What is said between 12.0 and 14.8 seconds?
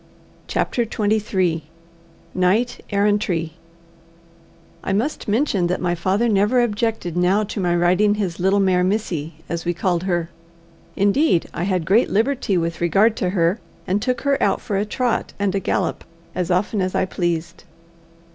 liberty with regard to her, and took her out for